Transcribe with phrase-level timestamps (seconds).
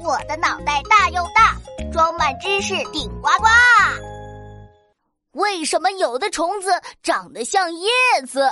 [0.00, 1.56] 我的脑袋大又大，
[1.92, 3.46] 装满知识顶呱呱。
[5.32, 6.70] 为什么有的虫子
[7.02, 7.90] 长得像叶
[8.26, 8.50] 子？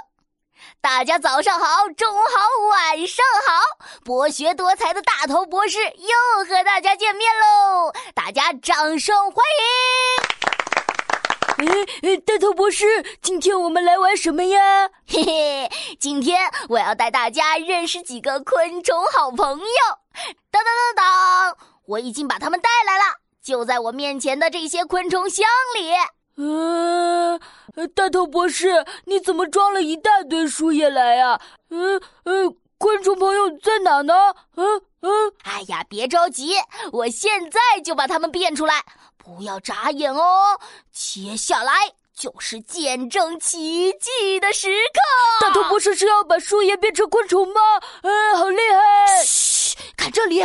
[0.80, 3.62] 大家早上好，中午好，晚上好！
[4.04, 9.44] 博学多才的大头博士又和大家见面喽，大家掌声欢
[11.58, 11.68] 迎！
[12.02, 12.84] 哎，大头博士，
[13.20, 14.88] 今天我们来玩什么呀？
[15.06, 15.70] 嘿嘿，
[16.00, 19.66] 今天我要带大家认识几个昆虫好朋友。
[20.50, 21.56] 当当当当，
[21.86, 23.04] 我已经把它们带来了，
[23.42, 25.92] 就在我面前的这些昆虫箱里。
[26.36, 27.38] 嗯，
[27.94, 31.38] 大头博士，你怎么装了一大堆树叶来呀？
[31.70, 34.14] 嗯嗯，昆虫朋友在哪呢？
[34.56, 36.54] 嗯嗯，哎呀，别着急，
[36.92, 38.82] 我现在就把它们变出来，
[39.18, 40.58] 不要眨眼哦。
[40.90, 41.72] 接下来
[42.16, 45.46] 就是见证奇迹的时刻。
[45.46, 47.60] 大头博士是要把树叶变成昆虫吗？
[48.02, 49.22] 嗯，好厉害！
[49.82, 50.44] 嘘，看这里，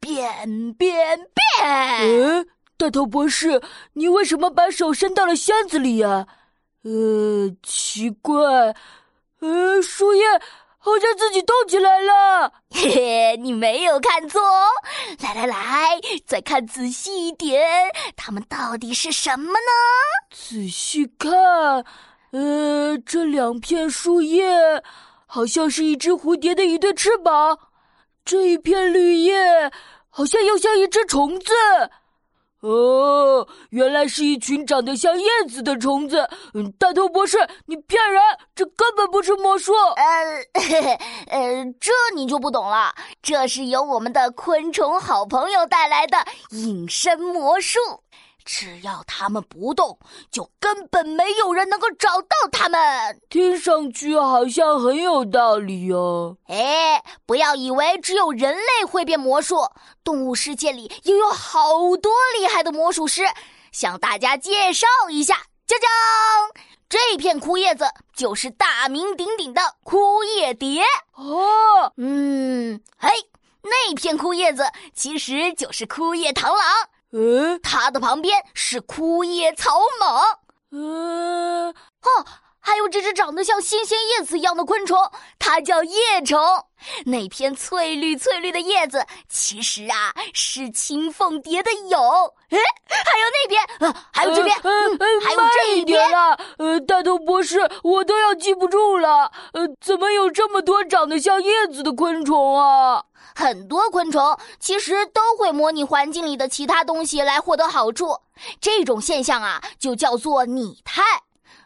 [0.00, 1.66] 变变变。
[2.00, 2.46] 嗯。
[2.78, 3.62] 大头博士，
[3.94, 6.26] 你为什么把手伸到了箱子里呀？
[6.82, 8.38] 呃，奇怪，
[9.40, 10.24] 呃，树叶
[10.76, 12.52] 好像自己动起来了。
[12.70, 14.66] 嘿嘿，你没有看错哦。
[15.20, 19.56] 来来来，再看仔细一点，它们到底是什么呢？
[20.30, 21.82] 仔细看，
[22.32, 24.82] 呃，这两片树叶
[25.24, 27.58] 好像是一只蝴蝶的一对翅膀，
[28.26, 29.70] 这一片绿叶
[30.10, 31.52] 好像又像一只虫子。
[32.60, 36.28] 哦，原来是一群长得像叶子的虫子。
[36.54, 38.20] 嗯，大头博士，你骗人，
[38.56, 39.72] 这根本不是魔术。
[39.72, 40.02] 呃，
[41.28, 42.92] 呃，这你就不懂了。
[43.22, 46.18] 这是由我们的昆虫好朋友带来的
[46.50, 47.78] 隐身魔术。
[48.46, 49.98] 只要它们不动，
[50.30, 53.20] 就根本没有人能够找到它们。
[53.28, 56.36] 听上去好像很有道理哦。
[56.46, 59.68] 哎，不要以为只有人类会变魔术，
[60.04, 61.60] 动物世界里也有好
[62.00, 63.24] 多厉害的魔术师。
[63.72, 65.34] 向大家介绍一下，
[65.66, 70.84] 锵锵，这片枯叶子就是大名鼎鼎的枯叶蝶。
[71.16, 73.10] 哦，嗯，嘿，
[73.62, 76.88] 那片枯叶子其实就是枯叶螳螂。
[77.12, 80.38] 嗯，它的旁边是枯叶草蜢。
[80.70, 81.74] 嗯，哦，
[82.66, 84.98] 还有这只长得像新鲜叶子一样的昆虫，
[85.38, 86.36] 它叫叶虫。
[87.04, 92.34] 那片翠绿翠绿的叶子，其实啊是青凤蝶的蛹。
[92.48, 96.36] 哎，还有那边，啊，还有这边，还有这一边啊。
[96.58, 99.30] 呃，大头博士，我都要记不住了。
[99.52, 103.04] 呃，怎么有这么多长得像叶子的昆虫啊？
[103.36, 108.18] 很多昆虫其实都会模拟环境里的其他东西来获得好处，
[108.60, 111.02] 这种现象啊就叫做拟态。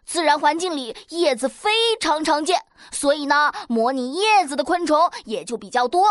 [0.04, 1.70] 自然环境里叶子非
[2.00, 6.04] 常常见，所以呢，模拟叶子的昆虫也就比较多。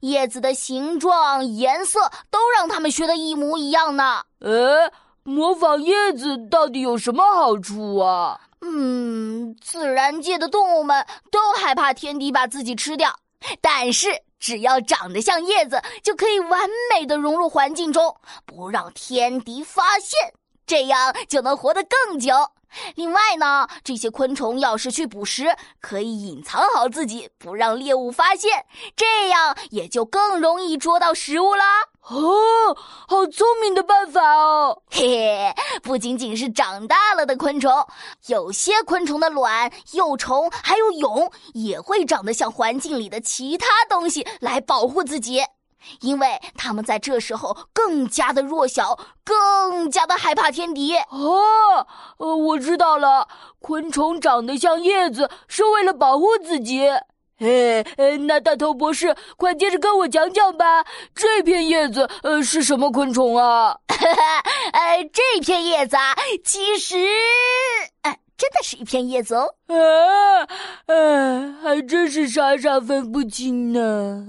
[0.00, 2.00] 叶子的形状、颜色
[2.30, 4.22] 都让他们学的一模一样呢。
[4.40, 4.92] 呃，
[5.22, 8.40] 模仿叶子到底有什么好处啊？
[8.60, 13.14] 嗯，自然界的动物们都害怕天敌把自己吃掉，
[13.60, 14.08] 但是。
[14.40, 20.34] 只要长得像叶子，就可以完美的融入环境中，不让天敌发现，
[20.66, 22.30] 这样就能活得更久。
[22.94, 25.46] 另外呢，这些昆虫要是去捕食，
[25.80, 28.64] 可以隐藏好自己，不让猎物发现，
[28.96, 31.64] 这样也就更容易捉到食物啦。
[32.06, 32.76] 哦，
[33.08, 34.82] 好聪明的办法哦！
[34.90, 37.72] 嘿嘿，不仅仅是长大了的昆虫，
[38.26, 45.42] 有些昆虫的卵、幼虫还有蛹也会长得像环境里的其他东西来保护自己，
[46.00, 50.96] 因为它们在这时候更加的弱小，更加的害怕天敌。
[50.96, 51.86] 哦，
[52.18, 53.28] 呃，我知道了，
[53.60, 56.88] 昆虫长得像叶子是为了保护自己。
[57.38, 57.84] 哎，
[58.26, 60.84] 那大头博士，快接着跟我讲讲吧。
[61.14, 63.76] 这片叶子，呃，是什么昆虫啊？
[64.72, 66.96] 呃，这片叶子啊，其实，
[68.02, 69.54] 呃，真的是一片叶子哦。
[69.66, 70.46] 啊，
[70.86, 74.24] 哎，还真是傻傻分不清呢。